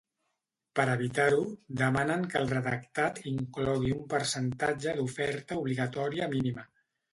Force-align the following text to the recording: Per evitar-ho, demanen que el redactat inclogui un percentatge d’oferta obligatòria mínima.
Per 0.77 0.85
evitar-ho, 0.93 1.43
demanen 1.81 2.23
que 2.31 2.39
el 2.39 2.49
redactat 2.55 3.21
inclogui 3.33 3.93
un 3.99 4.01
percentatge 4.15 4.99
d’oferta 5.03 5.63
obligatòria 5.63 6.33
mínima. 6.37 6.69